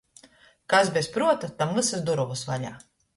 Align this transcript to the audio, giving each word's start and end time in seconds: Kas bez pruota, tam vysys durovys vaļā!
Kas 0.73 0.87
bez 0.95 1.09
pruota, 1.17 1.49
tam 1.59 1.75
vysys 1.75 2.01
durovys 2.09 2.43
vaļā! 2.49 2.73